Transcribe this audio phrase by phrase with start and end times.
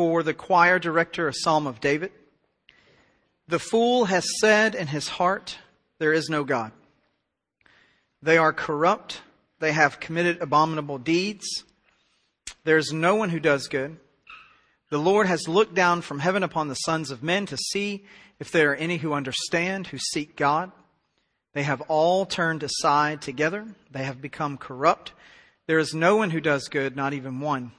[0.00, 2.10] for the choir director, a psalm of David.
[3.48, 5.58] The fool has said in his heart,
[5.98, 6.72] There is no God.
[8.22, 9.20] They are corrupt.
[9.58, 11.44] They have committed abominable deeds.
[12.64, 13.98] There is no one who does good.
[14.88, 18.06] The Lord has looked down from heaven upon the sons of men to see
[18.38, 20.72] if there are any who understand, who seek God.
[21.52, 23.66] They have all turned aside together.
[23.90, 25.12] They have become corrupt.
[25.66, 27.72] There is no one who does good, not even one.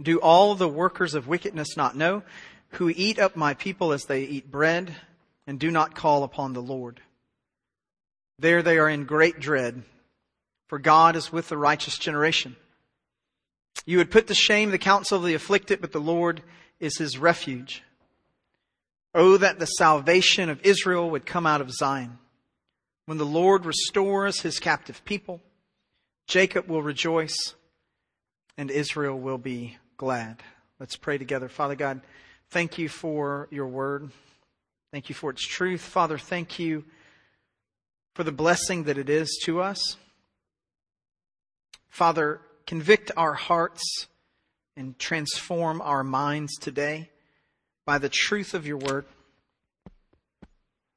[0.00, 2.22] Do all the workers of wickedness not know,
[2.70, 4.94] who eat up my people as they eat bread,
[5.46, 7.00] and do not call upon the Lord?
[8.38, 9.82] There they are in great dread,
[10.68, 12.56] for God is with the righteous generation.
[13.84, 16.42] You would put to shame the counsel of the afflicted, but the Lord
[16.80, 17.82] is his refuge.
[19.14, 22.18] Oh, that the salvation of Israel would come out of Zion.
[23.06, 25.40] When the Lord restores his captive people,
[26.26, 27.54] Jacob will rejoice
[28.56, 30.42] and Israel will be glad.
[30.80, 31.48] Let's pray together.
[31.48, 32.00] Father God,
[32.50, 34.10] thank you for your word.
[34.90, 35.80] Thank you for its truth.
[35.80, 36.82] Father, thank you
[38.16, 39.96] for the blessing that it is to us.
[41.88, 44.08] Father, convict our hearts
[44.76, 47.08] and transform our minds today
[47.86, 49.04] by the truth of your word.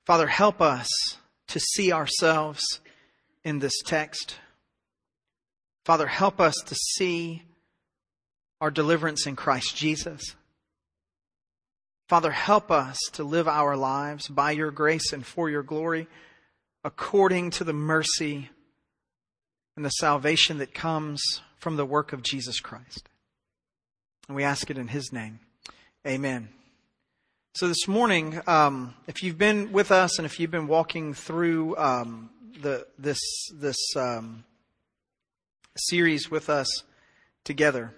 [0.08, 0.90] Father, help us
[1.50, 2.64] to see ourselves
[3.44, 4.38] in this text.
[5.84, 7.44] Father, help us to see
[8.66, 10.36] our deliverance in Christ Jesus.
[12.10, 16.08] Father, help us to live our lives by your grace and for your glory
[16.84, 18.50] according to the mercy
[19.76, 21.22] and the salvation that comes
[21.60, 23.08] from the work of Jesus Christ.
[24.28, 25.42] And we ask it in his name.
[26.08, 26.50] Amen.
[27.54, 31.78] So this morning, um, if you've been with us and if you've been walking through
[31.78, 32.32] um,
[32.64, 33.20] the, this
[33.54, 34.44] this um,
[35.78, 36.82] series with us
[37.44, 37.94] together,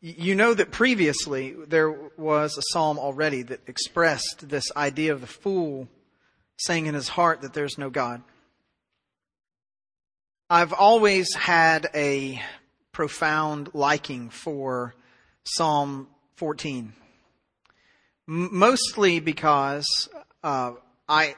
[0.00, 5.26] you know that previously there was a psalm already that expressed this idea of the
[5.26, 5.88] fool
[6.56, 8.22] saying in his heart that there's no God.
[10.50, 12.40] I've always had a
[12.92, 14.94] profound liking for
[15.44, 16.92] Psalm 14
[18.28, 19.86] mostly because
[20.44, 20.72] uh,
[21.08, 21.34] I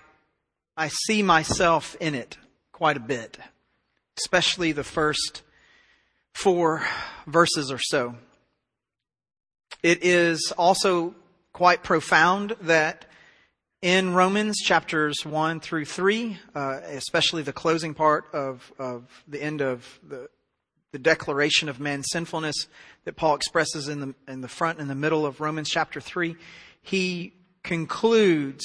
[0.77, 2.37] I see myself in it
[2.73, 3.39] quite a bit,
[4.19, 5.43] especially the first
[6.35, 6.85] four
[7.27, 8.17] verses or so.
[9.83, 11.15] It is also
[11.53, 13.07] quite profound that
[13.83, 19.63] in Romans chapters 1 through 3, uh, especially the closing part of, of the end
[19.63, 20.29] of the,
[20.93, 22.67] the declaration of man's sinfulness
[23.05, 26.37] that Paul expresses in the, in the front and the middle of Romans chapter 3,
[26.83, 27.33] he
[27.63, 28.65] concludes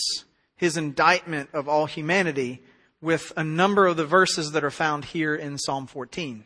[0.58, 2.62] his indictment of all humanity
[3.02, 6.44] with a number of the verses that are found here in Psalm 14.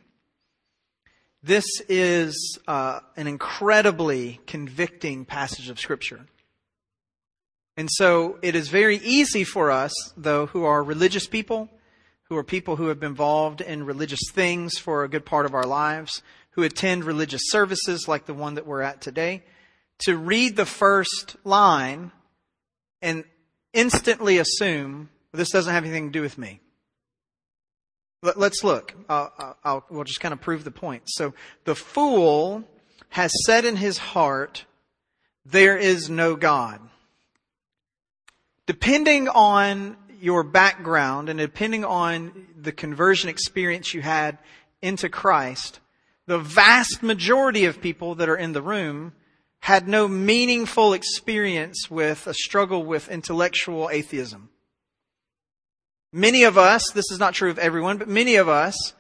[1.41, 6.25] This is uh, an incredibly convicting passage of Scripture.
[7.77, 11.69] And so it is very easy for us, though, who are religious people,
[12.23, 15.53] who are people who have been involved in religious things for a good part of
[15.53, 19.43] our lives, who attend religious services like the one that we're at today,
[19.99, 22.11] to read the first line
[23.01, 23.23] and
[23.71, 26.59] instantly assume this doesn't have anything to do with me.
[28.21, 28.93] Let's look.
[29.07, 31.03] I'll, I'll, we'll just kind of prove the point.
[31.05, 32.65] So the fool
[33.09, 34.65] has said in his heart,
[35.45, 36.81] there is no God.
[38.65, 44.37] Depending on your background and depending on the conversion experience you had
[44.81, 45.79] into Christ,
[46.27, 49.13] the vast majority of people that are in the room
[49.61, 54.49] had no meaningful experience with a struggle with intellectual atheism.
[56.11, 58.93] Many of us, this is not true of everyone, but many of us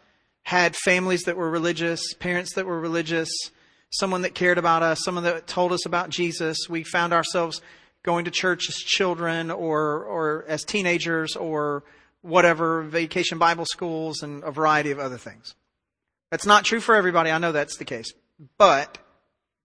[0.43, 3.29] had families that were religious, parents that were religious,
[3.89, 6.57] someone that cared about us, someone that told us about Jesus.
[6.69, 7.61] We found ourselves
[8.03, 11.83] going to church as children or, or as teenagers or
[12.21, 15.55] whatever, vacation Bible schools and a variety of other things.
[16.31, 17.31] That's not true for everybody.
[17.31, 18.13] I know that's the case.
[18.57, 18.99] But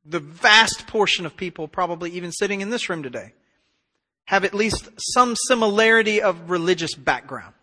[0.04, 3.34] the vast portion of people, probably even sitting in this room today,
[4.26, 7.54] have at least some similarity of religious background.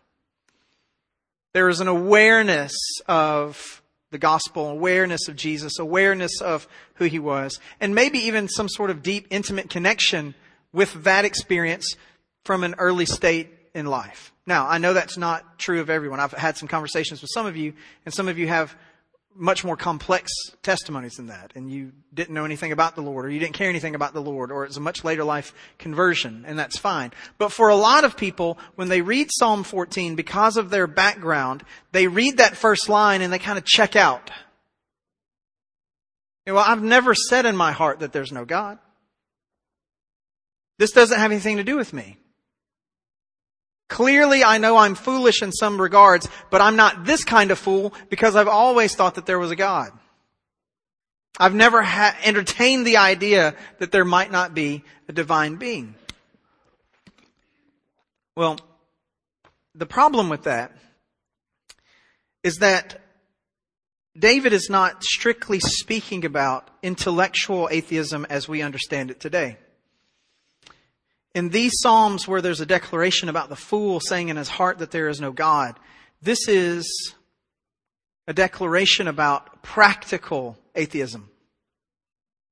[1.53, 2.73] There is an awareness
[3.07, 3.81] of
[4.11, 8.89] the gospel, awareness of Jesus, awareness of who he was, and maybe even some sort
[8.89, 10.35] of deep, intimate connection
[10.73, 11.95] with that experience
[12.43, 14.33] from an early state in life.
[14.45, 16.19] Now, I know that's not true of everyone.
[16.19, 17.73] I've had some conversations with some of you,
[18.05, 18.75] and some of you have
[19.35, 20.31] much more complex
[20.61, 23.69] testimonies than that, and you didn't know anything about the Lord, or you didn't care
[23.69, 27.11] anything about the Lord, or it's a much later life conversion, and that's fine.
[27.37, 31.63] But for a lot of people, when they read Psalm 14, because of their background,
[31.91, 34.31] they read that first line and they kind of check out.
[36.45, 38.79] Well, I've never said in my heart that there's no God.
[40.77, 42.17] This doesn't have anything to do with me.
[43.91, 47.93] Clearly, I know I'm foolish in some regards, but I'm not this kind of fool
[48.09, 49.91] because I've always thought that there was a God.
[51.37, 55.95] I've never ha- entertained the idea that there might not be a divine being.
[58.37, 58.59] Well,
[59.75, 60.71] the problem with that
[62.43, 63.01] is that
[64.17, 69.57] David is not strictly speaking about intellectual atheism as we understand it today.
[71.33, 74.91] In these Psalms where there's a declaration about the fool saying in his heart that
[74.91, 75.79] there is no God,
[76.21, 77.15] this is
[78.27, 81.29] a declaration about practical atheism.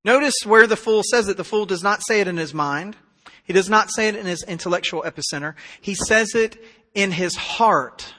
[0.05, 1.37] Notice where the fool says it.
[1.37, 2.95] The fool does not say it in his mind.
[3.43, 5.55] He does not say it in his intellectual epicenter.
[5.81, 8.13] He says it in his heart.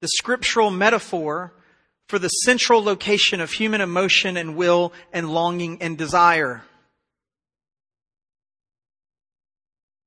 [0.00, 1.52] The scriptural metaphor
[2.08, 6.62] for the central location of human emotion and will and longing and desire.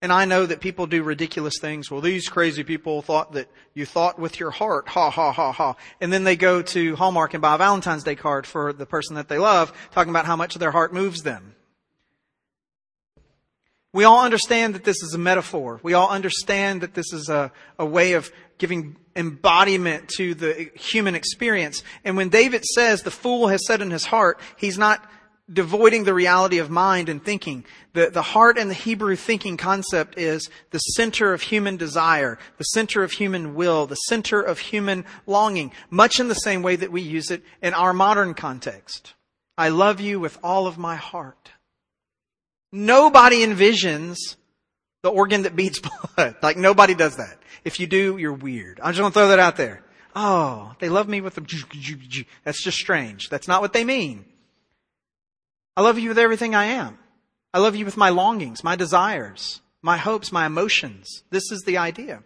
[0.06, 1.90] And I know that people do ridiculous things.
[1.90, 4.88] Well, these crazy people thought that you thought with your heart.
[4.90, 5.76] Ha, ha, ha, ha.
[6.00, 9.16] And then they go to Hallmark and buy a Valentine's Day card for the person
[9.16, 11.56] that they love, talking about how much their heart moves them.
[13.94, 15.80] We all understand that this is a metaphor.
[15.82, 21.16] We all understand that this is a, a way of giving embodiment to the human
[21.16, 21.82] experience.
[22.04, 25.04] And when David says the fool has said in his heart, he's not
[25.52, 27.66] devoiding the reality of mind and thinking.
[27.94, 32.64] The, the heart and the Hebrew thinking concept is the center of human desire, the
[32.64, 36.92] center of human will, the center of human longing, much in the same way that
[36.92, 39.14] we use it in our modern context.
[39.58, 41.52] I love you with all of my heart.
[42.72, 44.18] Nobody envisions
[45.04, 45.80] the organ that beats
[46.16, 46.36] blood.
[46.42, 47.38] like nobody does that.
[47.64, 48.80] If you do, you're weird.
[48.82, 49.84] I'm just going to throw that out there.
[50.16, 53.30] Oh, they love me with the, that's just strange.
[53.30, 54.26] That's not what they mean.
[55.78, 56.98] I love you with everything I am.
[57.54, 61.24] I love you with my longings, my desires, my hopes, my emotions.
[61.30, 62.24] This is the idea.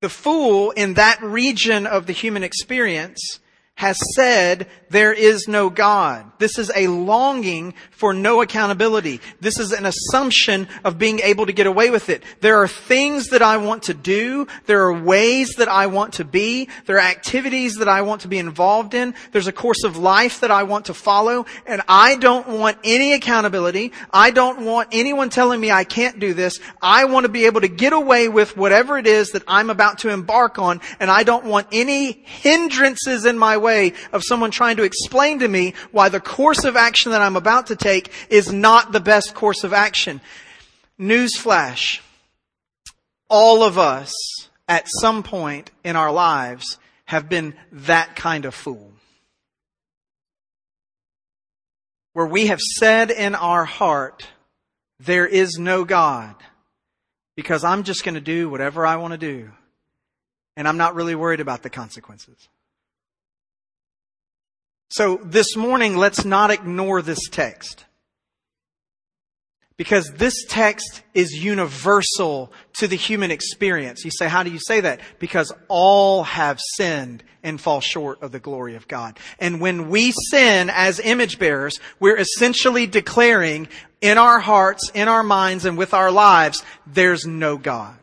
[0.00, 3.38] The fool in that region of the human experience
[3.82, 6.30] has said there is no God.
[6.38, 9.20] This is a longing for no accountability.
[9.40, 12.22] This is an assumption of being able to get away with it.
[12.40, 14.46] There are things that I want to do.
[14.66, 16.68] There are ways that I want to be.
[16.86, 19.14] There are activities that I want to be involved in.
[19.32, 21.46] There's a course of life that I want to follow.
[21.66, 23.90] And I don't want any accountability.
[24.12, 26.60] I don't want anyone telling me I can't do this.
[26.80, 29.98] I want to be able to get away with whatever it is that I'm about
[30.00, 30.80] to embark on.
[31.00, 33.71] And I don't want any hindrances in my way
[34.12, 37.68] of someone trying to explain to me why the course of action that I'm about
[37.68, 40.20] to take is not the best course of action.
[40.98, 42.00] Newsflash.
[43.28, 44.12] All of us
[44.68, 48.92] at some point in our lives have been that kind of fool.
[52.12, 54.26] Where we have said in our heart,
[55.00, 56.34] there is no God
[57.36, 59.50] because I'm just going to do whatever I want to do.
[60.56, 62.36] And I'm not really worried about the consequences.
[64.92, 67.86] So this morning, let's not ignore this text.
[69.78, 74.04] Because this text is universal to the human experience.
[74.04, 75.00] You say, how do you say that?
[75.18, 79.18] Because all have sinned and fall short of the glory of God.
[79.38, 83.68] And when we sin as image bearers, we're essentially declaring
[84.02, 87.96] in our hearts, in our minds, and with our lives, there's no God.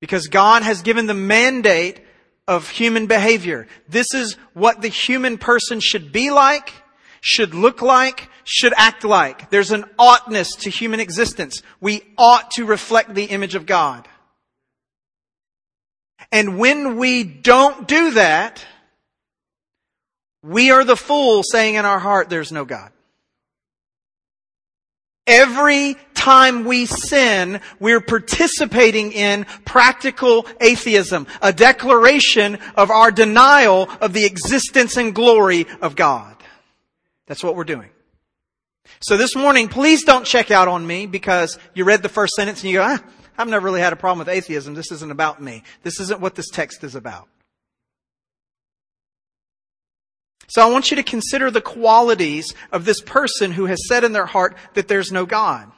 [0.00, 2.05] Because God has given the mandate
[2.48, 3.66] of human behavior.
[3.88, 6.72] This is what the human person should be like,
[7.20, 9.50] should look like, should act like.
[9.50, 11.62] There's an oughtness to human existence.
[11.80, 14.06] We ought to reflect the image of God.
[16.30, 18.64] And when we don't do that,
[20.42, 22.92] we are the fool saying in our heart, there's no God.
[25.26, 34.12] Every time we sin, we're participating in practical atheism, a declaration of our denial of
[34.12, 36.36] the existence and glory of God.
[37.26, 37.90] That's what we're doing.
[39.00, 42.62] So this morning, please don't check out on me because you read the first sentence
[42.62, 43.02] and you go, ah,
[43.36, 44.74] I've never really had a problem with atheism.
[44.74, 45.64] This isn't about me.
[45.82, 47.28] This isn't what this text is about.
[50.48, 54.12] So I want you to consider the qualities of this person who has said in
[54.12, 55.70] their heart that there's no God.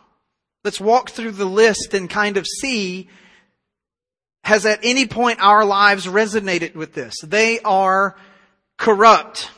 [0.64, 3.08] Let's walk through the list and kind of see
[4.44, 7.14] has at any point our lives resonated with this.
[7.22, 8.16] They are
[8.78, 9.50] corrupt.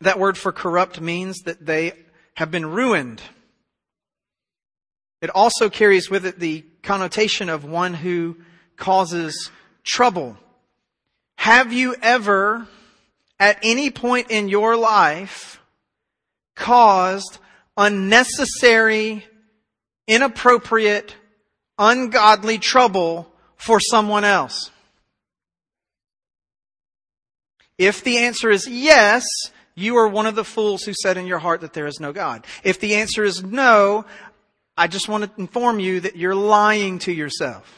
[0.00, 1.92] That word for corrupt means that they
[2.34, 3.22] have been ruined.
[5.20, 8.38] It also carries with it the connotation of one who
[8.76, 9.50] causes
[9.84, 10.36] trouble.
[11.36, 12.66] Have you ever
[13.40, 15.60] at any point in your life
[16.54, 17.38] caused
[17.76, 19.26] unnecessary,
[20.06, 21.16] inappropriate,
[21.78, 24.70] ungodly trouble for someone else?
[27.78, 29.24] If the answer is yes,
[29.74, 32.12] you are one of the fools who said in your heart that there is no
[32.12, 32.46] God.
[32.62, 34.04] If the answer is no,
[34.76, 37.74] I just want to inform you that you're lying to yourself.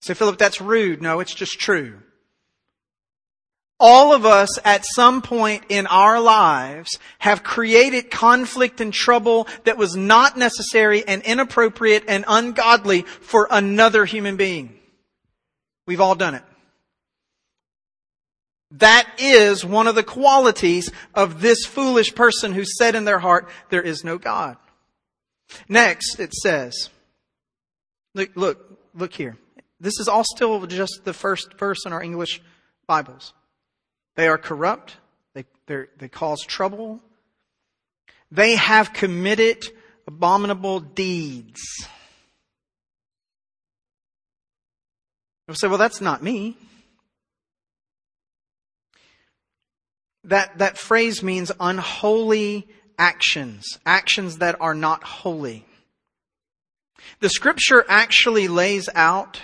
[0.00, 1.02] Say, Philip, that's rude.
[1.02, 1.98] No, it's just true.
[3.80, 9.76] All of us at some point in our lives have created conflict and trouble that
[9.76, 14.78] was not necessary and inappropriate and ungodly for another human being.
[15.86, 16.44] We've all done it.
[18.78, 23.48] That is one of the qualities of this foolish person who said in their heart,
[23.70, 24.56] there is no God.
[25.68, 26.90] Next, it says,
[28.14, 29.36] look, look, look here.
[29.78, 32.40] This is all still just the first verse in our English
[32.86, 33.32] Bibles.
[34.16, 34.96] They are corrupt.
[35.66, 37.00] They, they cause trouble.
[38.30, 39.64] They have committed
[40.06, 41.62] abominable deeds.
[45.48, 46.56] You'll say, well, that's not me.
[50.24, 52.66] That, that phrase means unholy
[52.98, 55.66] actions, actions that are not holy.
[57.20, 59.40] The scripture actually lays out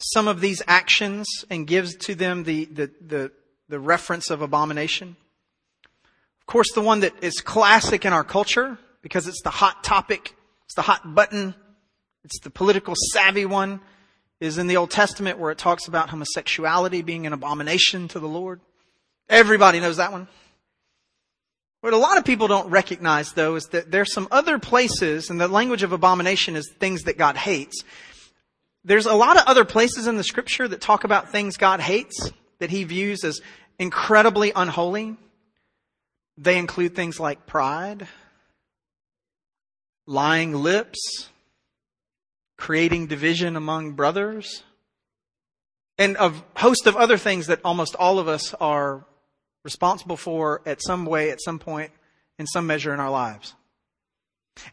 [0.00, 3.32] some of these actions and gives to them the, the, the,
[3.68, 5.16] the reference of abomination.
[6.40, 10.34] Of course, the one that is classic in our culture because it's the hot topic,
[10.64, 11.54] it's the hot button,
[12.24, 13.80] it's the political savvy one
[14.40, 18.28] is in the Old Testament where it talks about homosexuality being an abomination to the
[18.28, 18.60] Lord.
[19.28, 20.28] Everybody knows that one.
[21.80, 25.40] What a lot of people don't recognize, though, is that there's some other places, and
[25.40, 27.84] the language of abomination is things that God hates.
[28.84, 32.32] There's a lot of other places in the scripture that talk about things God hates,
[32.60, 33.40] that he views as
[33.78, 35.16] incredibly unholy.
[36.36, 38.06] They include things like pride,
[40.06, 41.28] lying lips,
[42.56, 44.62] creating division among brothers,
[45.98, 49.04] and a host of other things that almost all of us are
[49.64, 51.90] responsible for at some way, at some point,
[52.38, 53.54] in some measure in our lives.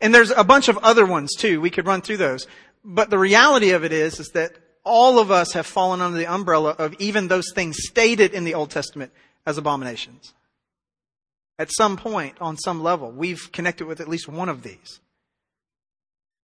[0.01, 1.62] And there's a bunch of other ones too.
[1.62, 2.48] We could run through those.
[2.84, 4.54] But the reality of it is, is that
[4.86, 8.54] all of us have fallen under the umbrella of even those things stated in the
[8.54, 9.12] Old Testament
[9.46, 10.34] as abominations.
[11.58, 15.00] At some point, on some level, we've connected with at least one of these.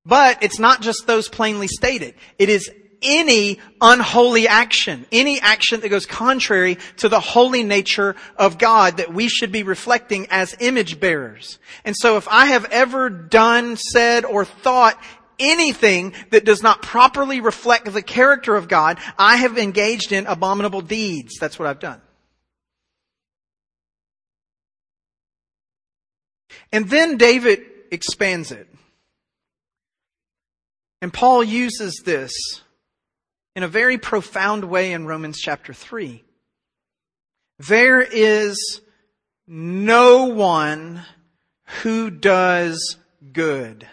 [0.05, 2.15] But it's not just those plainly stated.
[2.39, 2.71] It is
[3.01, 9.13] any unholy action, any action that goes contrary to the holy nature of God that
[9.13, 11.59] we should be reflecting as image bearers.
[11.83, 15.01] And so if I have ever done, said, or thought
[15.41, 20.81] anything that does not properly reflect the character of God, I have engaged in abominable
[20.81, 21.37] deeds.
[21.39, 22.01] That's what I've done.
[26.71, 28.67] And then David expands it.
[31.01, 32.31] And Paul uses this
[33.55, 36.23] in a very profound way in Romans chapter 3.
[37.59, 38.81] There is
[39.47, 41.03] no one
[41.81, 42.97] who does
[43.33, 43.87] good.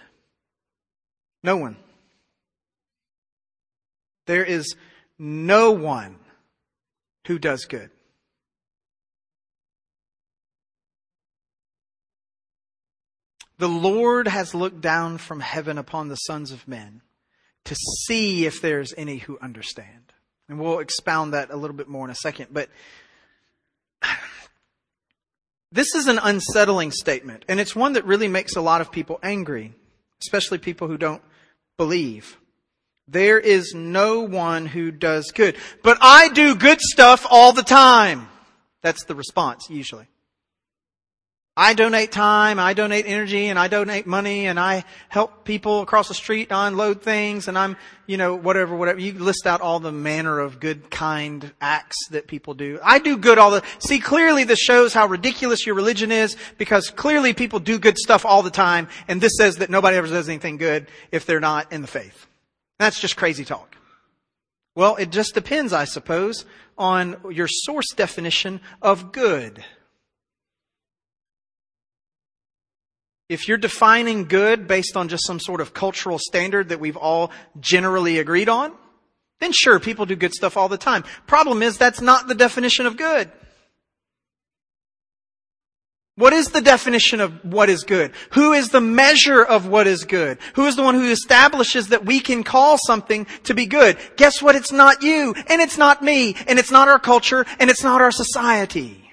[1.42, 1.76] No one.
[4.26, 4.74] There is
[5.18, 6.16] no one
[7.26, 7.90] who does good.
[13.58, 17.02] The Lord has looked down from heaven upon the sons of men
[17.64, 17.74] to
[18.06, 20.12] see if there's any who understand.
[20.48, 22.48] And we'll expound that a little bit more in a second.
[22.52, 22.70] But
[25.72, 29.18] this is an unsettling statement, and it's one that really makes a lot of people
[29.22, 29.74] angry,
[30.22, 31.22] especially people who don't
[31.78, 32.36] believe.
[33.06, 35.56] There is no one who does good.
[35.82, 38.28] But I do good stuff all the time.
[38.82, 40.06] That's the response, usually.
[41.60, 46.06] I donate time, I donate energy, and I donate money, and I help people across
[46.06, 49.00] the street unload things, and I'm, you know, whatever, whatever.
[49.00, 52.78] You list out all the manner of good, kind acts that people do.
[52.80, 56.90] I do good all the, see, clearly this shows how ridiculous your religion is, because
[56.90, 60.28] clearly people do good stuff all the time, and this says that nobody ever does
[60.28, 62.28] anything good if they're not in the faith.
[62.78, 63.74] That's just crazy talk.
[64.76, 66.44] Well, it just depends, I suppose,
[66.78, 69.64] on your source definition of good.
[73.28, 77.30] If you're defining good based on just some sort of cultural standard that we've all
[77.60, 78.72] generally agreed on,
[79.40, 81.04] then sure, people do good stuff all the time.
[81.26, 83.30] Problem is, that's not the definition of good.
[86.16, 88.10] What is the definition of what is good?
[88.30, 90.38] Who is the measure of what is good?
[90.54, 93.96] Who is the one who establishes that we can call something to be good?
[94.16, 94.56] Guess what?
[94.56, 98.00] It's not you, and it's not me, and it's not our culture, and it's not
[98.00, 99.07] our society.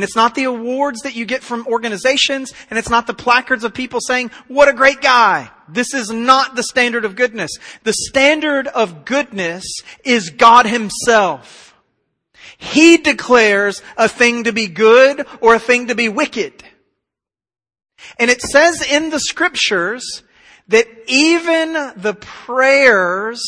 [0.00, 3.64] And it's not the awards that you get from organizations, and it's not the placards
[3.64, 5.50] of people saying, what a great guy.
[5.68, 7.50] This is not the standard of goodness.
[7.82, 9.62] The standard of goodness
[10.02, 11.74] is God Himself.
[12.56, 16.64] He declares a thing to be good or a thing to be wicked.
[18.18, 20.22] And it says in the scriptures
[20.68, 23.42] that even the prayers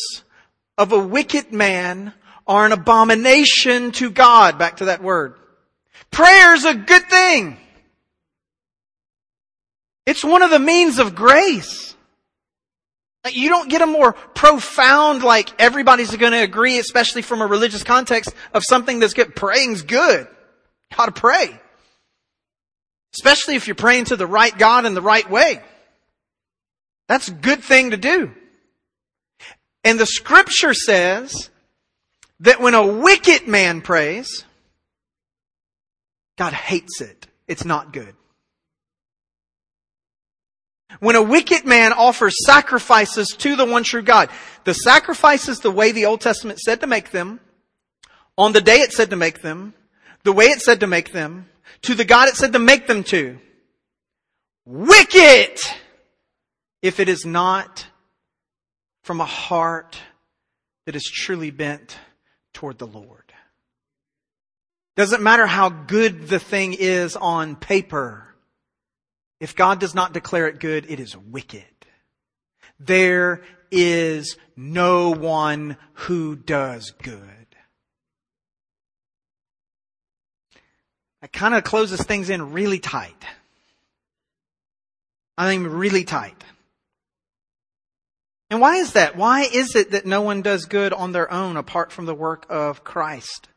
[0.77, 2.13] of a wicked man
[2.45, 4.59] are an abomination to God.
[4.59, 5.33] Back to that word.
[6.13, 7.57] Prayer's a good thing.
[10.05, 11.95] It's one of the means of grace.
[13.29, 17.83] You don't get a more profound, like everybody's going to agree, especially from a religious
[17.83, 19.35] context, of something that's good.
[19.35, 20.27] Praying's good.
[20.91, 21.59] How to pray.
[23.15, 25.61] Especially if you're praying to the right God in the right way.
[27.07, 28.33] That's a good thing to do.
[29.83, 31.49] And the scripture says
[32.41, 34.43] that when a wicked man prays,
[36.37, 37.27] God hates it.
[37.47, 38.15] It's not good.
[40.99, 44.29] When a wicked man offers sacrifices to the one true God,
[44.63, 47.39] the sacrifices the way the Old Testament said to make them,
[48.37, 49.73] on the day it said to make them,
[50.23, 51.47] the way it said to make them,
[51.83, 53.39] to the God it said to make them to.
[54.65, 55.59] Wicked!
[56.81, 57.85] If it is not
[59.03, 59.99] from a heart
[60.85, 61.97] that is truly bent
[62.53, 63.22] toward the Lord.
[64.95, 68.35] Doesn't matter how good the thing is on paper.
[69.39, 71.63] If God does not declare it good, it is wicked.
[72.79, 77.19] There is no one who does good.
[81.21, 83.25] That kind of closes things in really tight.
[85.37, 86.43] I mean, really tight.
[88.49, 89.15] And why is that?
[89.15, 92.45] Why is it that no one does good on their own apart from the work
[92.49, 93.47] of Christ?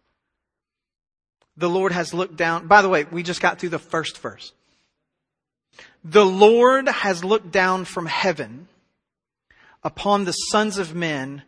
[1.57, 2.67] The Lord has looked down.
[2.67, 4.53] By the way, we just got through the first verse.
[6.05, 8.69] The Lord has looked down from heaven
[9.83, 11.43] upon the sons of men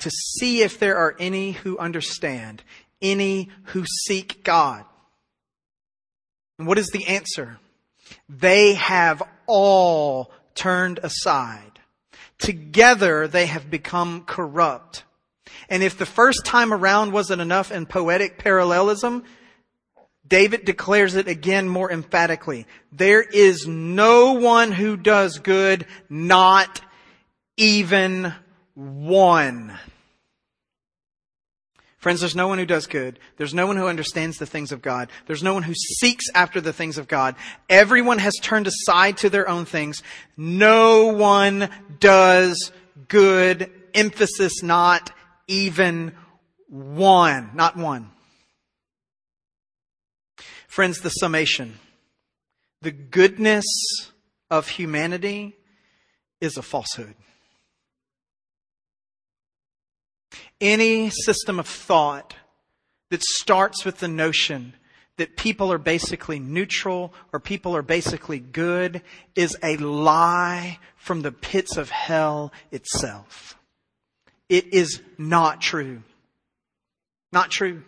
[0.00, 2.62] to see if there are any who understand,
[3.00, 4.84] any who seek God.
[6.58, 7.58] And what is the answer?
[8.28, 11.80] They have all turned aside.
[12.38, 15.04] Together they have become corrupt.
[15.68, 19.24] And if the first time around wasn't enough in poetic parallelism,
[20.26, 22.66] David declares it again more emphatically.
[22.92, 26.80] There is no one who does good, not
[27.56, 28.32] even
[28.74, 29.78] one.
[31.98, 33.18] Friends, there's no one who does good.
[33.38, 35.08] There's no one who understands the things of God.
[35.26, 37.34] There's no one who seeks after the things of God.
[37.70, 40.02] Everyone has turned aside to their own things.
[40.36, 42.72] No one does
[43.08, 43.70] good.
[43.94, 45.12] Emphasis not
[45.46, 46.12] even
[46.68, 47.52] one.
[47.54, 48.10] Not one.
[50.74, 51.78] Friends, the summation.
[52.82, 53.64] The goodness
[54.50, 55.54] of humanity
[56.40, 57.14] is a falsehood.
[60.60, 62.34] Any system of thought
[63.10, 64.74] that starts with the notion
[65.16, 69.00] that people are basically neutral or people are basically good
[69.36, 73.56] is a lie from the pits of hell itself.
[74.48, 76.02] It is not true.
[77.32, 77.84] Not true.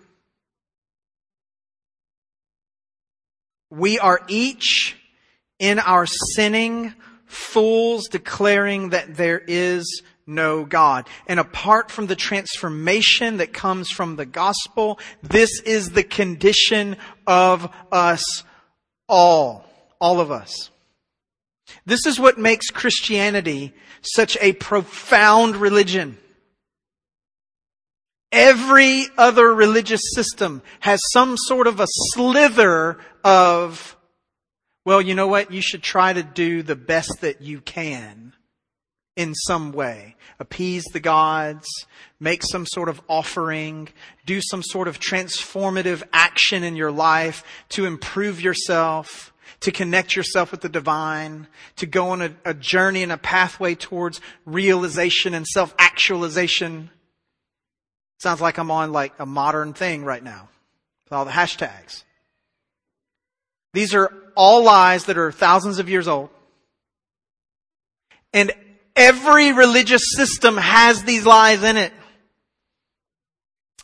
[3.70, 4.96] We are each
[5.58, 6.94] in our sinning
[7.26, 11.08] fools declaring that there is no God.
[11.26, 17.72] And apart from the transformation that comes from the gospel, this is the condition of
[17.92, 18.44] us
[19.08, 19.64] all.
[20.00, 20.70] All of us.
[21.84, 26.18] This is what makes Christianity such a profound religion.
[28.36, 33.96] Every other religious system has some sort of a slither of,
[34.84, 35.50] well, you know what?
[35.50, 38.34] You should try to do the best that you can
[39.16, 40.16] in some way.
[40.38, 41.66] Appease the gods,
[42.20, 43.88] make some sort of offering,
[44.26, 50.50] do some sort of transformative action in your life to improve yourself, to connect yourself
[50.50, 51.46] with the divine,
[51.76, 56.90] to go on a, a journey and a pathway towards realization and self-actualization.
[58.18, 60.48] Sounds like I'm on like a modern thing right now
[61.04, 62.04] with all the hashtags.
[63.72, 66.30] These are all lies that are thousands of years old.
[68.32, 68.52] And
[68.94, 71.92] every religious system has these lies in it.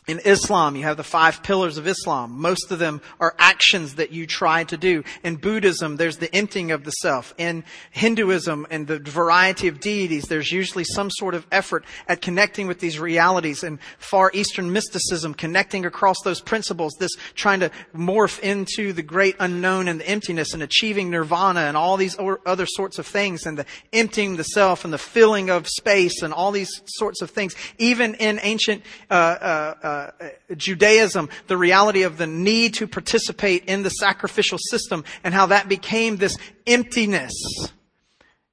[0.05, 2.33] In Islam, you have the five pillars of Islam.
[2.33, 5.01] Most of them are actions that you try to do.
[5.23, 7.33] In Buddhism, there's the emptying of the self.
[7.37, 12.67] In Hinduism and the variety of deities, there's usually some sort of effort at connecting
[12.67, 13.63] with these realities.
[13.63, 19.37] In Far Eastern mysticism, connecting across those principles, this trying to morph into the great
[19.39, 23.57] unknown and the emptiness and achieving nirvana and all these other sorts of things and
[23.57, 27.55] the emptying the self and the filling of space and all these sorts of things.
[27.77, 33.83] Even in ancient, uh, uh, uh Judaism, the reality of the need to participate in
[33.83, 37.33] the sacrificial system and how that became this emptiness.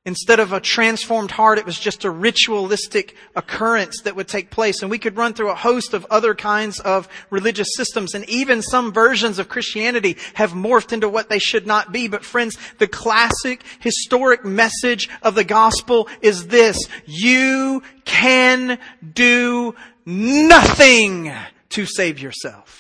[0.07, 4.81] Instead of a transformed heart, it was just a ritualistic occurrence that would take place.
[4.81, 8.14] And we could run through a host of other kinds of religious systems.
[8.14, 12.09] And even some versions of Christianity have morphed into what they should not be.
[12.09, 16.88] But friends, the classic historic message of the gospel is this.
[17.05, 18.79] You can
[19.12, 19.74] do
[20.06, 21.32] nothing
[21.70, 22.79] to save yourself.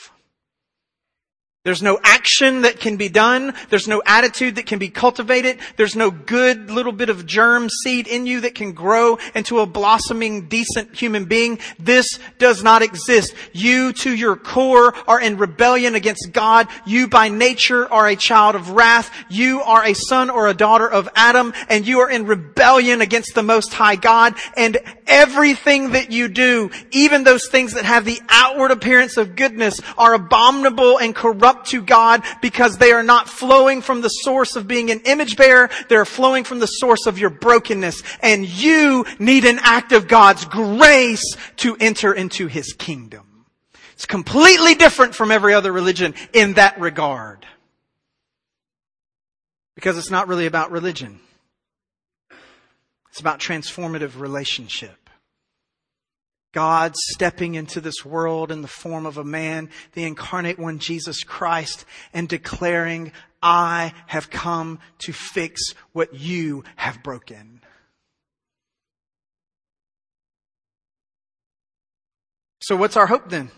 [1.62, 3.52] There's no action that can be done.
[3.68, 5.58] There's no attitude that can be cultivated.
[5.76, 9.66] There's no good little bit of germ seed in you that can grow into a
[9.66, 11.58] blossoming, decent human being.
[11.78, 13.34] This does not exist.
[13.52, 16.66] You to your core are in rebellion against God.
[16.86, 19.10] You by nature are a child of wrath.
[19.28, 23.34] You are a son or a daughter of Adam and you are in rebellion against
[23.34, 28.22] the Most High God and everything that you do, even those things that have the
[28.30, 33.28] outward appearance of goodness are abominable and corrupt up to God because they are not
[33.28, 35.68] flowing from the source of being an image bearer.
[35.88, 38.02] They're flowing from the source of your brokenness.
[38.22, 43.46] And you need an act of God's grace to enter into His kingdom.
[43.94, 47.44] It's completely different from every other religion in that regard.
[49.74, 51.18] Because it's not really about religion.
[53.10, 54.99] It's about transformative relationship.
[56.52, 61.22] God stepping into this world in the form of a man, the incarnate one, Jesus
[61.22, 67.60] Christ, and declaring, I have come to fix what you have broken.
[72.60, 73.50] So what's our hope then?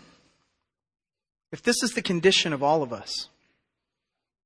[1.51, 3.29] If this is the condition of all of us,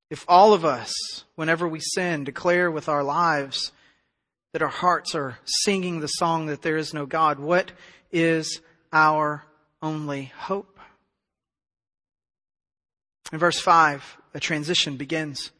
[0.10, 0.93] if all of us,
[1.36, 3.71] whenever we sin, declare with our lives
[4.53, 7.71] that our hearts are singing the song that there is no God, what
[8.12, 9.43] is our
[9.82, 10.80] only hope.
[13.32, 15.52] In verse 5, a transition begins.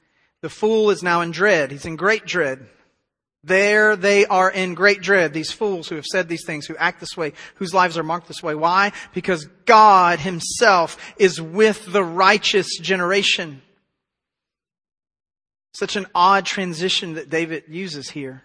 [0.42, 1.72] The fool is now in dread.
[1.72, 2.68] He's in great dread.
[3.44, 7.00] There they are in great dread, these fools who have said these things, who act
[7.00, 8.56] this way, whose lives are marked this way.
[8.56, 8.92] Why?
[9.14, 13.62] Because God himself is with the righteous generation.
[15.74, 18.44] Such an odd transition that David uses here.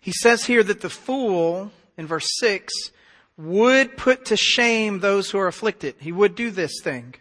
[0.00, 2.72] He says here that the fool, in verse 6,
[3.36, 5.96] would put to shame those who are afflicted.
[5.98, 7.14] He would do this thing.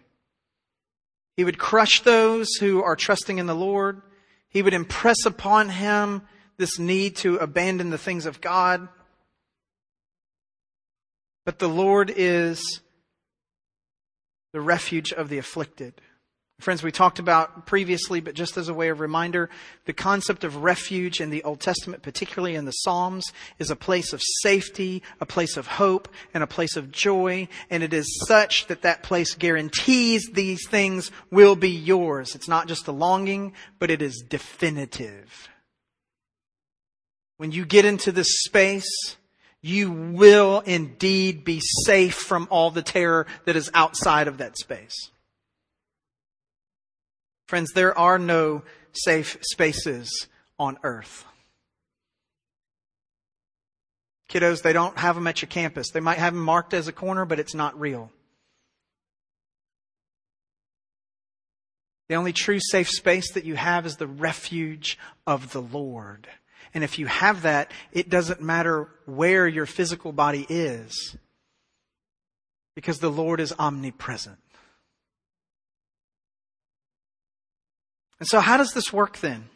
[1.37, 4.01] He would crush those who are trusting in the Lord.
[4.49, 6.23] He would impress upon him
[6.57, 8.87] this need to abandon the things of God.
[11.45, 12.81] But the Lord is
[14.53, 16.01] the refuge of the afflicted.
[16.61, 19.49] Friends, we talked about previously, but just as a way of reminder,
[19.85, 23.25] the concept of refuge in the Old Testament, particularly in the Psalms,
[23.57, 27.47] is a place of safety, a place of hope, and a place of joy.
[27.71, 32.35] And it is such that that place guarantees these things will be yours.
[32.35, 35.49] It's not just a longing, but it is definitive.
[37.37, 39.15] When you get into this space,
[39.63, 45.09] you will indeed be safe from all the terror that is outside of that space.
[47.51, 48.61] Friends, there are no
[48.93, 51.25] safe spaces on earth.
[54.29, 55.91] Kiddos, they don't have them at your campus.
[55.91, 58.09] They might have them marked as a corner, but it's not real.
[62.07, 66.29] The only true safe space that you have is the refuge of the Lord.
[66.73, 71.17] And if you have that, it doesn't matter where your physical body is
[72.75, 74.40] because the Lord is omnipresent.
[78.21, 79.49] And so how does this work then?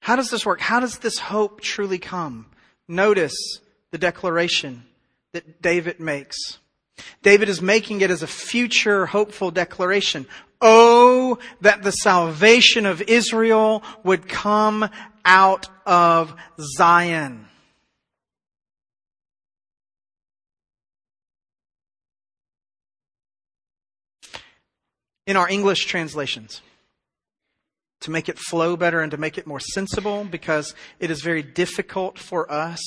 [0.00, 0.62] How does this work?
[0.62, 2.46] How does this hope truly come?
[2.88, 3.34] Notice
[3.90, 4.82] the declaration
[5.34, 6.38] that David makes.
[7.20, 10.26] David is making it as a future hopeful declaration.
[10.62, 14.88] Oh, that the salvation of Israel would come
[15.22, 17.46] out of Zion.
[25.26, 26.62] In our English translations,
[28.00, 31.42] to make it flow better and to make it more sensible because it is very
[31.42, 32.80] difficult for us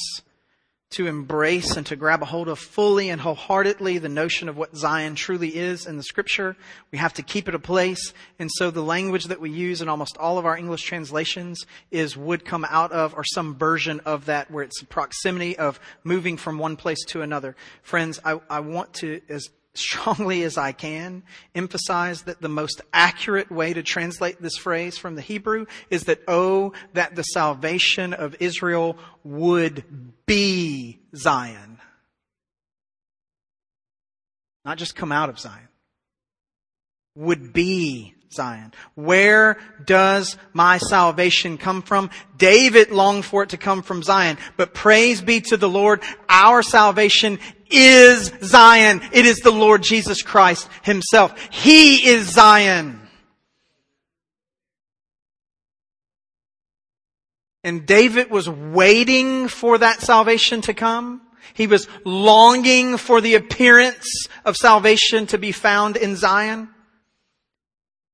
[0.92, 4.76] to embrace and to grab a hold of fully and wholeheartedly the notion of what
[4.76, 6.56] Zion truly is in the scripture.
[6.92, 8.14] We have to keep it a place.
[8.40, 12.18] And so the language that we use in almost all of our English translations is
[12.18, 16.58] would come out of or some version of that where it's proximity of moving from
[16.58, 17.56] one place to another.
[17.84, 21.24] Friends, I, I want to, as strongly as I can
[21.56, 26.22] emphasize that the most accurate way to translate this phrase from the Hebrew is that,
[26.28, 29.84] oh, that the salvation of Israel would
[30.26, 31.80] be Zion.
[34.66, 35.68] Not just come out of Zion.
[37.16, 38.74] Would be Zion.
[38.96, 42.10] Where does my salvation come from?
[42.38, 46.62] David longed for it to come from Zion, but praise be to the Lord, our
[46.62, 47.40] salvation
[47.70, 49.02] is Zion.
[49.12, 51.40] It is the Lord Jesus Christ himself.
[51.52, 53.00] He is Zion.
[57.64, 61.22] And David was waiting for that salvation to come.
[61.54, 64.08] He was longing for the appearance
[64.46, 66.70] of salvation to be found in Zion.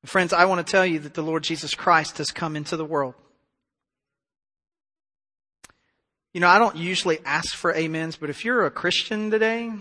[0.05, 2.85] Friends, I want to tell you that the Lord Jesus Christ has come into the
[2.85, 3.15] world.
[6.33, 9.71] You know, I don't usually ask for amens, but if you're a Christian today,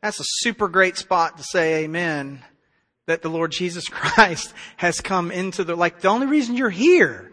[0.00, 2.42] that's a super great spot to say amen
[3.06, 7.31] that the Lord Jesus Christ has come into the, like the only reason you're here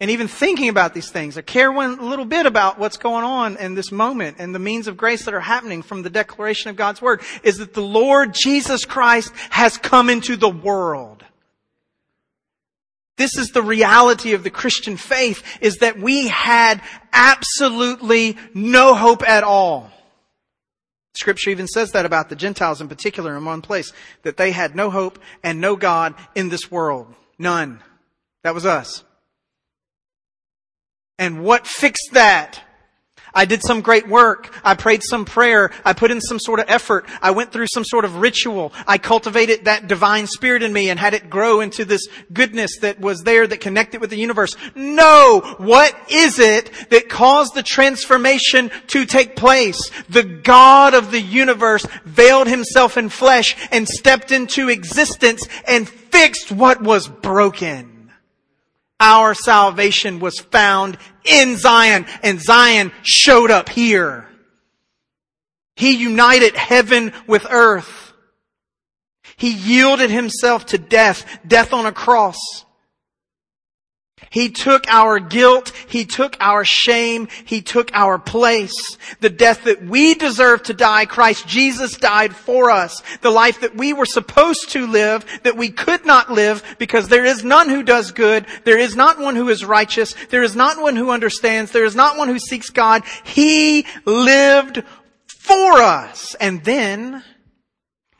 [0.00, 3.56] and even thinking about these things, I care one little bit about what's going on
[3.56, 6.76] in this moment and the means of grace that are happening from the declaration of
[6.76, 11.24] God's word is that the Lord Jesus Christ has come into the world.
[13.16, 19.22] This is the reality of the Christian faith is that we had absolutely no hope
[19.28, 19.90] at all.
[21.14, 24.74] Scripture even says that about the Gentiles in particular in one place, that they had
[24.74, 27.06] no hope and no God in this world.
[27.38, 27.80] None.
[28.42, 29.04] That was us.
[31.18, 32.60] And what fixed that?
[33.34, 34.54] I did some great work.
[34.62, 35.72] I prayed some prayer.
[35.84, 37.06] I put in some sort of effort.
[37.20, 38.72] I went through some sort of ritual.
[38.86, 43.00] I cultivated that divine spirit in me and had it grow into this goodness that
[43.00, 44.56] was there that connected with the universe.
[44.76, 45.56] No!
[45.58, 49.90] What is it that caused the transformation to take place?
[50.08, 56.52] The God of the universe veiled himself in flesh and stepped into existence and fixed
[56.52, 57.93] what was broken
[59.00, 64.28] our salvation was found in Zion and Zion showed up here.
[65.76, 68.12] He united heaven with earth.
[69.36, 72.63] He yielded himself to death, death on a cross.
[74.30, 75.72] He took our guilt.
[75.88, 77.28] He took our shame.
[77.44, 78.96] He took our place.
[79.20, 83.02] The death that we deserve to die, Christ Jesus died for us.
[83.22, 87.24] The life that we were supposed to live, that we could not live because there
[87.24, 88.46] is none who does good.
[88.64, 90.14] There is not one who is righteous.
[90.30, 91.72] There is not one who understands.
[91.72, 93.02] There is not one who seeks God.
[93.24, 94.82] He lived
[95.26, 96.34] for us.
[96.36, 97.22] And then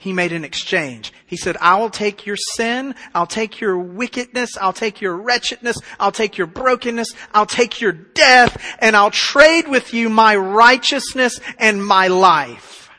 [0.04, 1.14] he made an exchange.
[1.24, 5.78] He said, I will take your sin, I'll take your wickedness, I'll take your wretchedness,
[5.98, 11.40] I'll take your brokenness, I'll take your death, and I'll trade with you my righteousness
[11.58, 12.90] and my life.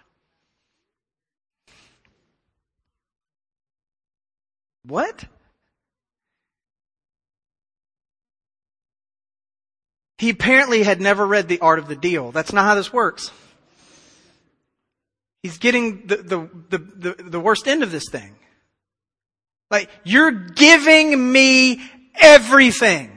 [4.87, 5.25] What?
[10.17, 12.31] He apparently had never read The Art of the Deal.
[12.31, 13.29] That's not how this works.
[15.45, 18.35] He's getting the, the, the, the, worst end of this thing.
[19.69, 21.83] Like, you're giving me
[22.15, 23.15] everything.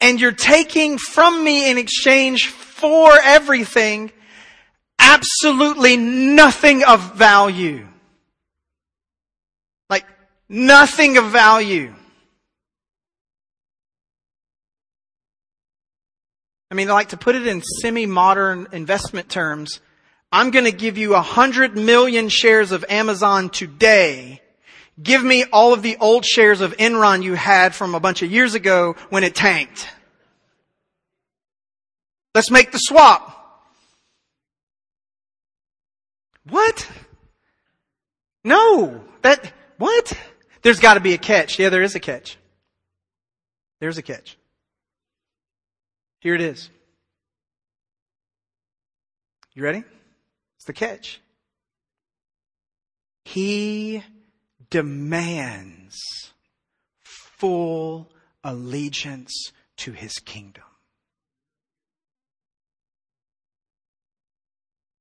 [0.00, 4.10] And you're taking from me in exchange for everything
[4.98, 7.86] absolutely nothing of value.
[9.88, 10.04] Like,
[10.48, 11.94] nothing of value.
[16.72, 19.78] I mean, I like to put it in semi-modern investment terms.
[20.30, 24.42] I'm going to give you a hundred million shares of Amazon today.
[25.02, 28.30] Give me all of the old shares of Enron you had from a bunch of
[28.30, 29.88] years ago when it tanked.
[32.34, 33.34] Let's make the swap.
[36.48, 36.88] What?
[38.44, 39.02] No.
[39.22, 40.12] That, what?
[40.62, 41.58] There's gotta be a catch.
[41.58, 42.36] Yeah, there is a catch.
[43.80, 44.36] There's a catch.
[46.20, 46.68] Here it is.
[49.54, 49.84] You ready?
[50.68, 51.20] The catch.
[53.24, 54.04] He
[54.70, 55.96] demands
[57.00, 58.12] full
[58.44, 60.62] allegiance to his kingdom.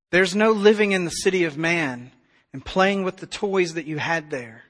[0.09, 2.11] There's no living in the city of man
[2.53, 4.63] and playing with the toys that you had there.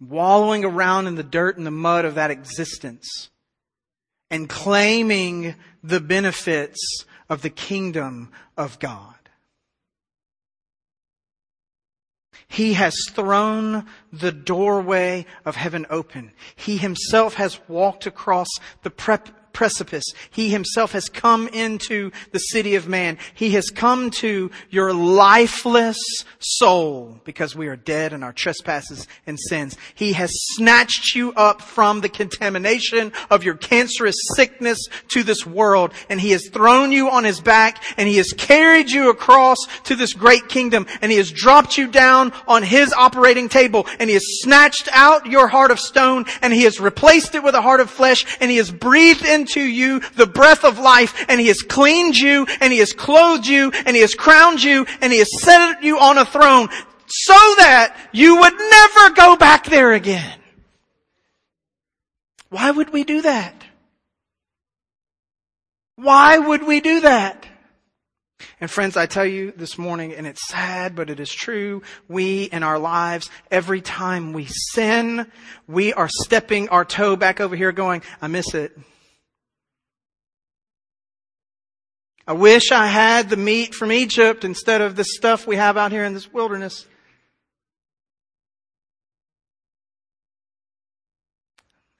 [0.00, 3.30] wallowing around in the dirt and the mud of that existence
[4.30, 9.21] and claiming the benefits of the kingdom of God.
[12.52, 16.32] He has thrown the doorway of heaven open.
[16.54, 18.48] He himself has walked across
[18.82, 20.04] the prep precipice.
[20.30, 23.18] He himself has come into the city of man.
[23.34, 25.98] He has come to your lifeless
[26.38, 29.76] soul because we are dead in our trespasses and sins.
[29.94, 35.92] He has snatched you up from the contamination of your cancerous sickness to this world
[36.08, 39.96] and he has thrown you on his back and he has carried you across to
[39.96, 44.14] this great kingdom and he has dropped you down on his operating table and he
[44.14, 47.80] has snatched out your heart of stone and he has replaced it with a heart
[47.80, 51.48] of flesh and he has breathed in into you the breath of life and He
[51.48, 55.18] has cleaned you and He has clothed you and He has crowned you and He
[55.18, 56.68] has set you on a throne
[57.06, 60.38] so that you would never go back there again.
[62.48, 63.54] Why would we do that?
[65.96, 67.46] Why would we do that?
[68.60, 72.44] And friends, I tell you this morning, and it's sad, but it is true, we
[72.44, 75.30] in our lives, every time we sin,
[75.66, 78.76] we are stepping our toe back over here going, I miss it.
[82.26, 85.90] I wish I had the meat from Egypt instead of the stuff we have out
[85.90, 86.86] here in this wilderness.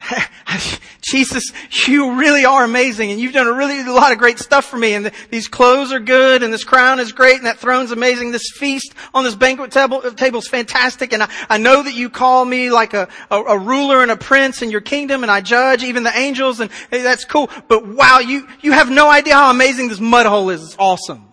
[1.12, 1.52] Jesus,
[1.86, 4.78] you really are amazing and you've done a really a lot of great stuff for
[4.78, 7.90] me and the, these clothes are good and this crown is great and that throne's
[7.90, 8.32] amazing.
[8.32, 11.92] This feast on this banquet table, uh, table is fantastic and I, I know that
[11.92, 15.30] you call me like a, a, a, ruler and a prince in your kingdom and
[15.30, 17.50] I judge even the angels and hey, that's cool.
[17.68, 20.64] But wow, you, you have no idea how amazing this mud hole is.
[20.64, 21.30] It's awesome.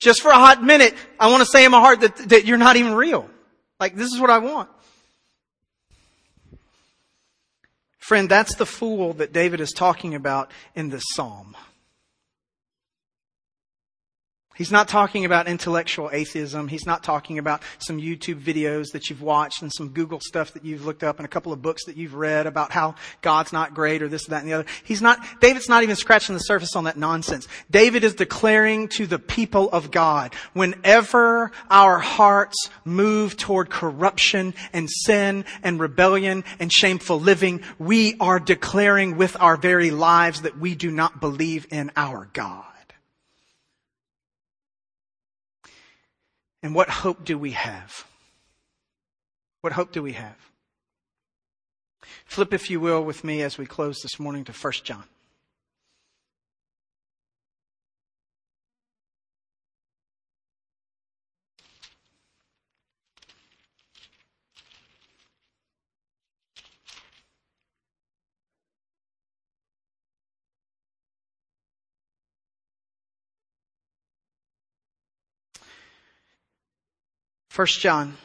[0.00, 2.58] Just for a hot minute, I want to say in my heart that, that you're
[2.58, 3.28] not even real.
[3.80, 4.70] Like this is what I want.
[8.04, 11.56] Friend, that's the fool that David is talking about in this psalm.
[14.54, 16.68] He's not talking about intellectual atheism.
[16.68, 20.64] He's not talking about some YouTube videos that you've watched and some Google stuff that
[20.64, 23.74] you've looked up and a couple of books that you've read about how God's not
[23.74, 24.66] great or this, that, and the other.
[24.84, 27.48] He's not, David's not even scratching the surface on that nonsense.
[27.68, 34.88] David is declaring to the people of God, whenever our hearts move toward corruption and
[34.88, 40.76] sin and rebellion and shameful living, we are declaring with our very lives that we
[40.76, 42.64] do not believe in our God.
[46.64, 48.06] And what hope do we have?
[49.60, 50.38] What hope do we have?
[52.24, 55.04] Flip, if you will, with me as we close this morning to 1 John.
[77.54, 78.16] First John,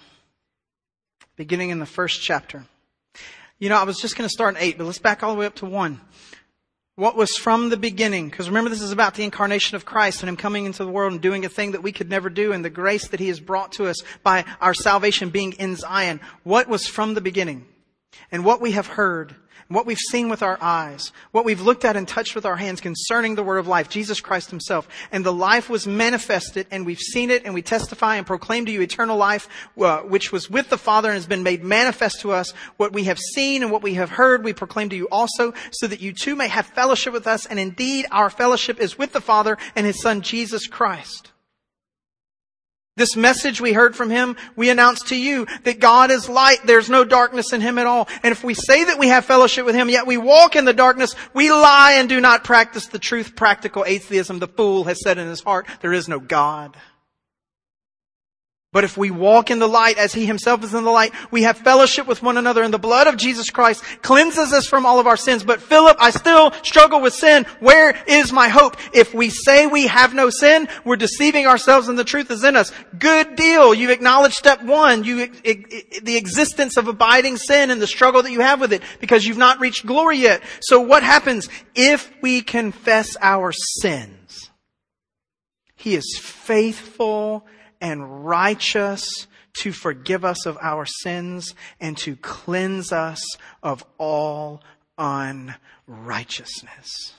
[1.35, 2.65] beginning in the first chapter.
[3.59, 5.39] You know, I was just going to start in eight, but let's back all the
[5.39, 6.01] way up to one.
[6.95, 10.29] What was from the beginning, because remember this is about the incarnation of Christ and
[10.29, 12.65] Him coming into the world and doing a thing that we could never do and
[12.65, 16.21] the grace that He has brought to us by our salvation being in Zion.
[16.41, 17.67] What was from the beginning?
[18.31, 19.35] And what we have heard
[19.67, 22.81] what we've seen with our eyes, what we've looked at and touched with our hands
[22.81, 24.87] concerning the word of life, Jesus Christ himself.
[25.11, 28.71] And the life was manifested and we've seen it and we testify and proclaim to
[28.71, 29.47] you eternal life,
[29.79, 32.51] uh, which was with the Father and has been made manifest to us.
[32.77, 35.87] What we have seen and what we have heard, we proclaim to you also so
[35.87, 37.45] that you too may have fellowship with us.
[37.45, 41.31] And indeed, our fellowship is with the Father and his son, Jesus Christ.
[42.99, 46.57] This message we heard from him, we announce to you that God is light.
[46.65, 48.09] There's no darkness in him at all.
[48.23, 50.73] And if we say that we have fellowship with him, yet we walk in the
[50.73, 53.37] darkness, we lie and do not practice the truth.
[53.37, 54.39] Practical atheism.
[54.39, 56.75] The fool has said in his heart, there is no God.
[58.71, 61.41] But if we walk in the light as he himself is in the light, we
[61.41, 64.99] have fellowship with one another and the blood of Jesus Christ cleanses us from all
[64.99, 65.43] of our sins.
[65.43, 67.47] But Philip, I still struggle with sin.
[67.61, 68.77] Where is my hope?
[68.93, 72.55] If we say we have no sin, we're deceiving ourselves and the truth is in
[72.55, 72.71] us.
[72.99, 73.73] Good deal.
[73.73, 75.25] You've acknowledged step one, you,
[76.03, 79.35] the existence of abiding sin and the struggle that you have with it because you've
[79.35, 80.43] not reached glory yet.
[80.61, 84.51] So what happens if we confess our sins?
[85.75, 87.47] He is faithful
[87.81, 89.27] and righteous
[89.61, 93.21] to forgive us of our sins and to cleanse us
[93.63, 94.61] of all
[94.97, 97.13] unrighteousness.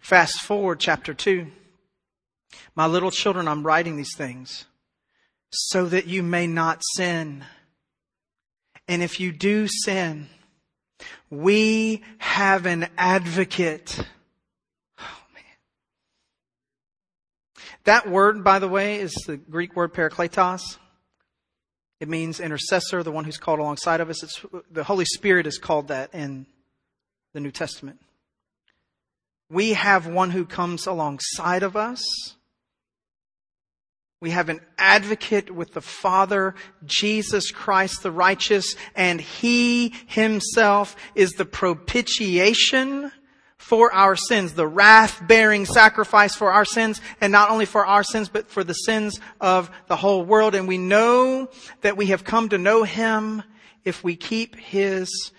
[0.00, 1.46] Fast forward chapter 2.
[2.74, 4.64] My little children, I'm writing these things
[5.50, 7.44] so that you may not sin.
[8.88, 10.28] And if you do sin,
[11.30, 13.98] we have an advocate.
[14.98, 15.42] Oh, man.
[17.84, 20.78] That word, by the way, is the Greek word parakletos.
[22.00, 24.22] It means intercessor, the one who's called alongside of us.
[24.22, 26.46] It's, the Holy Spirit is called that in
[27.32, 28.00] the New Testament.
[29.50, 32.02] We have one who comes alongside of us
[34.24, 36.54] we have an advocate with the Father,
[36.86, 43.12] Jesus Christ the righteous, and He Himself is the propitiation
[43.64, 48.04] for our sins, the wrath bearing sacrifice for our sins, and not only for our
[48.04, 50.54] sins, but for the sins of the whole world.
[50.54, 51.48] And we know
[51.80, 53.42] that we have come to know Him
[53.82, 55.32] if we keep His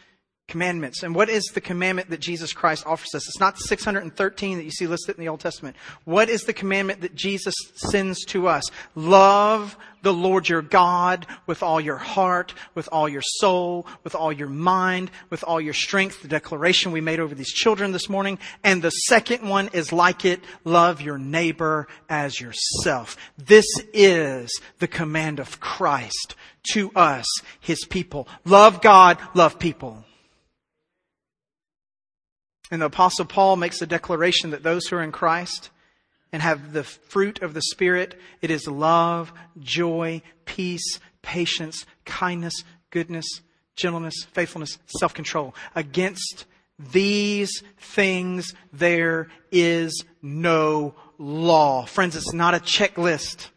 [0.47, 1.03] commandments.
[1.03, 3.27] And what is the commandment that Jesus Christ offers us?
[3.27, 5.75] It's not the 613 that you see listed in the Old Testament.
[6.05, 8.63] What is the commandment that Jesus sends to us?
[8.95, 14.31] Love the Lord your God with all your heart, with all your soul, with all
[14.31, 16.21] your mind, with all your strength.
[16.21, 18.37] The declaration we made over these children this morning.
[18.63, 23.17] And the second one is like it, love your neighbor as yourself.
[23.35, 26.35] This is the command of Christ
[26.73, 27.25] to us,
[27.59, 28.27] His people.
[28.45, 30.05] Love God, love people.
[32.69, 35.71] And the apostle Paul makes a declaration that those who are in Christ
[36.31, 43.25] and have the fruit of the Spirit, it is love, joy, peace, patience, kindness, goodness,
[43.75, 45.55] gentleness, faithfulness, self-control.
[45.75, 46.45] Against
[46.77, 51.85] these things there is no law.
[51.85, 53.47] Friends, it's not a checklist.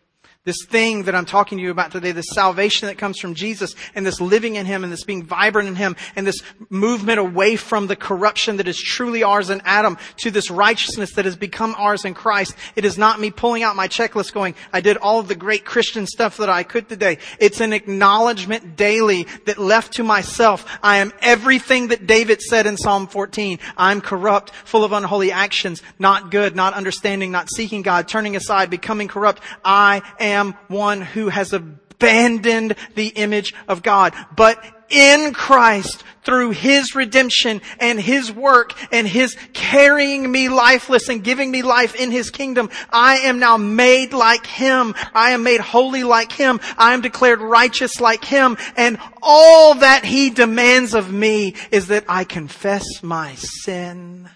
[0.49, 3.75] This thing that I'm talking to you about today, this salvation that comes from Jesus
[3.95, 7.57] and this living in Him and this being vibrant in Him and this movement away
[7.57, 11.75] from the corruption that is truly ours in Adam to this righteousness that has become
[11.77, 12.57] ours in Christ.
[12.77, 15.67] It is not me pulling out my checklist going, I did all of the great
[15.67, 17.19] Christian stuff that I could today.
[17.39, 22.79] It's an acknowledgement daily that left to myself, I am everything that David said in
[22.79, 23.59] Psalm 14.
[23.77, 28.71] I'm corrupt, full of unholy actions, not good, not understanding, not seeking God, turning aside,
[28.71, 29.43] becoming corrupt.
[29.63, 34.15] I am am one who has abandoned the image of God.
[34.35, 41.25] But in Christ, through His redemption and His work and His carrying me lifeless and
[41.25, 44.95] giving me life in His kingdom, I am now made like Him.
[45.15, 46.61] I am made holy like Him.
[46.77, 48.57] I am declared righteous like Him.
[48.77, 54.29] And all that He demands of me is that I confess my sin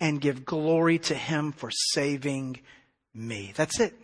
[0.00, 2.60] and give glory to Him for saving
[3.14, 3.52] me.
[3.56, 3.94] That's it.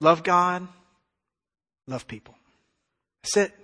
[0.00, 0.66] Love God,
[1.86, 2.34] love people.
[3.22, 3.54] That's it.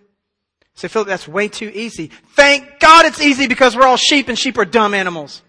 [0.76, 2.08] Say, Philip, that's way too easy.
[2.30, 5.42] Thank God it's easy because we're all sheep and sheep are dumb animals.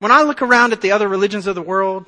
[0.00, 2.04] When I look around at the other religions of the world,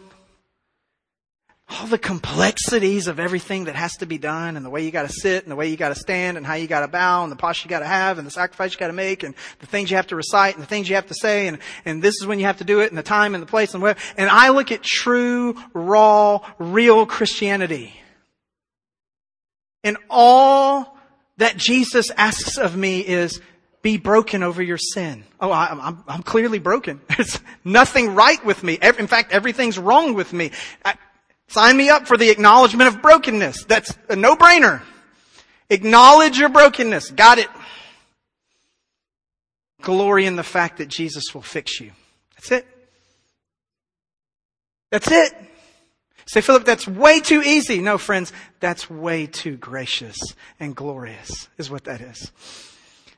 [1.69, 5.13] all the complexities of everything that has to be done and the way you gotta
[5.13, 7.67] sit and the way you gotta stand and how you gotta bow and the posture
[7.67, 10.15] you gotta have and the sacrifice you gotta make and the things you have to
[10.15, 12.59] recite and the things you have to say and, and this is when you have
[12.59, 13.97] to do it and the time and the place and where.
[14.17, 17.95] And I look at true, raw, real Christianity.
[19.83, 20.97] And all
[21.39, 23.41] that Jesus asks of me is,
[23.83, 25.25] be broken over your sin.
[25.41, 27.01] Oh, I, am I'm clearly broken.
[27.17, 28.79] There's nothing right with me.
[28.83, 30.51] In fact, everything's wrong with me.
[30.85, 30.95] I,
[31.49, 33.65] Sign me up for the acknowledgement of brokenness.
[33.65, 34.83] That's a no-brainer.
[35.71, 37.11] Acknowledge your brokenness.
[37.13, 37.49] Got it.
[39.81, 41.93] Glory in the fact that Jesus will fix you.
[42.35, 42.67] That's it.
[44.91, 45.33] That's it.
[46.27, 47.81] Say, Philip, that's way too easy.
[47.81, 50.19] No, friends, that's way too gracious
[50.59, 52.33] and glorious is what that is.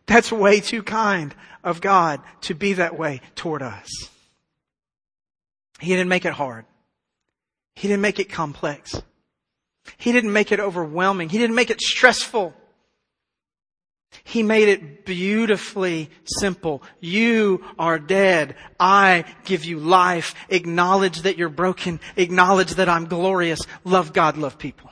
[0.07, 3.89] That's way too kind of God to be that way toward us.
[5.81, 6.67] He didn't make it hard.
[7.79, 9.01] He didn't make it complex.
[9.99, 11.29] He didn't make it overwhelming.
[11.29, 12.53] He didn't make it stressful.
[14.25, 16.83] He made it beautifully simple.
[16.99, 18.57] You are dead.
[18.81, 20.35] I give you life.
[20.49, 22.01] Acknowledge that you're broken.
[22.17, 23.61] Acknowledge that I'm glorious.
[23.85, 24.91] Love God, love people.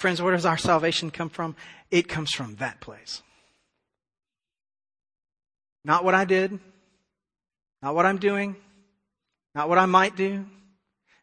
[0.00, 1.56] Friends, where does our salvation come from?
[1.90, 3.22] It comes from that place.
[5.82, 6.60] Not what I did,
[7.84, 8.56] not what I'm doing,
[9.54, 10.46] not what I might do,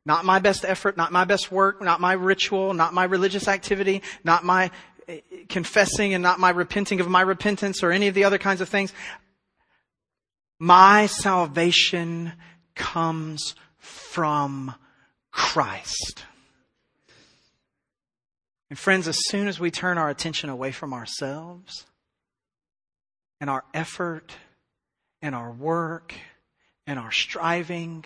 [0.05, 4.03] not my best effort, not my best work, not my ritual, not my religious activity,
[4.23, 4.69] not my
[5.07, 8.61] eh, confessing and not my repenting of my repentance or any of the other kinds
[8.61, 8.93] of things.
[10.59, 12.33] My salvation
[12.75, 14.75] comes from
[15.31, 16.25] Christ.
[18.69, 21.87] And friends, as soon as we turn our attention away from ourselves
[23.39, 24.35] and our effort
[25.23, 26.13] and our work
[26.87, 28.05] and our striving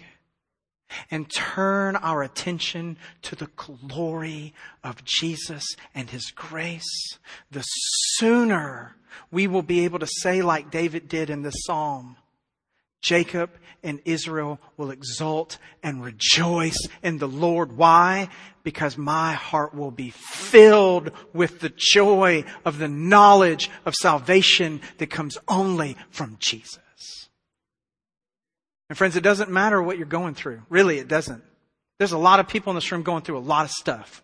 [1.09, 4.53] and turn our attention to the glory
[4.83, 5.63] of Jesus
[5.93, 7.17] and His grace,
[7.51, 8.95] the sooner
[9.31, 12.17] we will be able to say like David did in this psalm,
[13.01, 13.51] Jacob
[13.83, 17.77] and Israel will exult and rejoice in the Lord.
[17.77, 18.29] Why?
[18.63, 25.11] Because my heart will be filled with the joy of the knowledge of salvation that
[25.11, 26.79] comes only from Jesus.
[28.95, 30.61] And friends, it doesn't matter what you're going through.
[30.69, 31.43] Really, it doesn't.
[31.97, 34.23] There's a lot of people in this room going through a lot of stuff.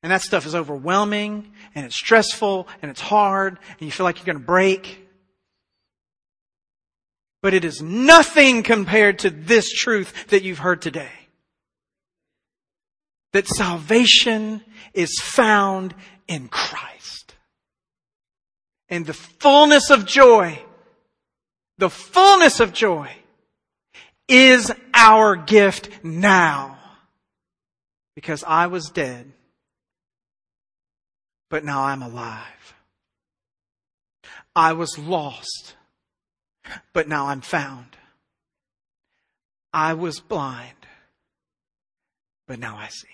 [0.00, 4.18] And that stuff is overwhelming and it's stressful and it's hard and you feel like
[4.18, 5.08] you're going to break.
[7.42, 11.10] But it is nothing compared to this truth that you've heard today.
[13.32, 14.62] That salvation
[14.94, 15.96] is found
[16.28, 17.34] in Christ.
[18.88, 20.62] And the fullness of joy,
[21.78, 23.10] the fullness of joy
[24.32, 26.78] is our gift now.
[28.14, 29.30] Because I was dead,
[31.50, 32.74] but now I'm alive.
[34.54, 35.76] I was lost,
[36.92, 37.96] but now I'm found.
[39.72, 40.86] I was blind,
[42.46, 43.08] but now I see.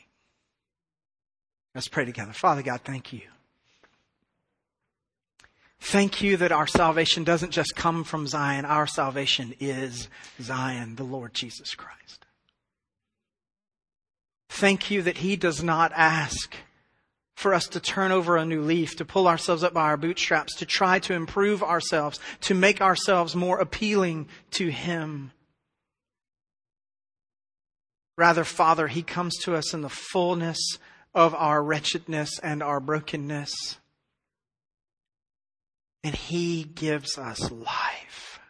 [1.74, 2.32] Let's pray together.
[2.32, 3.22] Father God, thank you.
[5.80, 8.64] Thank you that our salvation doesn't just come from Zion.
[8.64, 10.08] Our salvation is
[10.40, 12.26] Zion, the Lord Jesus Christ.
[14.50, 16.54] Thank you that He does not ask
[17.36, 20.56] for us to turn over a new leaf, to pull ourselves up by our bootstraps,
[20.56, 25.30] to try to improve ourselves, to make ourselves more appealing to Him.
[28.16, 30.58] Rather, Father, He comes to us in the fullness
[31.14, 33.78] of our wretchedness and our brokenness.
[36.04, 38.40] And He gives us life.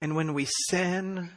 [0.00, 1.30] And when we sin,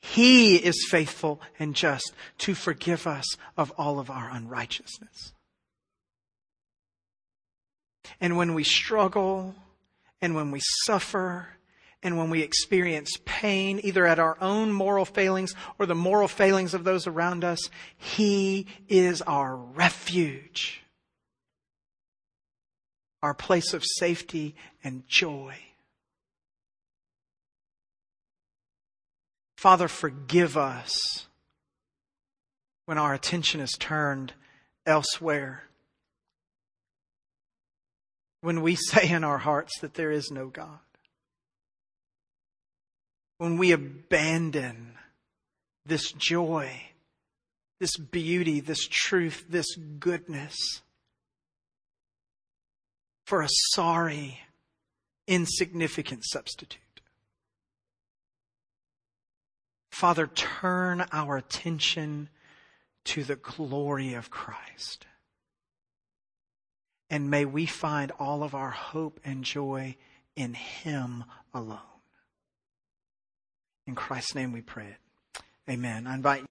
[0.00, 3.24] He is faithful and just to forgive us
[3.56, 5.32] of all of our unrighteousness.
[8.20, 9.54] And when we struggle,
[10.20, 11.48] and when we suffer,
[12.02, 16.74] and when we experience pain, either at our own moral failings or the moral failings
[16.74, 17.58] of those around us,
[17.96, 20.82] He is our refuge
[23.22, 25.56] our place of safety and joy.
[29.56, 31.26] Father, forgive us
[32.86, 34.32] when our attention is turned
[34.86, 35.64] elsewhere.
[38.40, 40.78] When we say in our hearts that there is no God.
[43.38, 44.94] When we abandon
[45.84, 46.70] this joy,
[47.80, 49.66] this beauty, this truth, this
[49.98, 50.54] goodness
[53.28, 54.40] for a sorry,
[55.26, 56.80] insignificant substitute.
[59.92, 62.30] Father, turn our attention
[63.04, 65.04] to the glory of Christ.
[67.10, 69.96] And may we find all of our hope and joy
[70.34, 71.80] in Him alone.
[73.86, 75.42] In Christ's name we pray it.
[75.68, 76.06] Amen.
[76.06, 76.46] I invite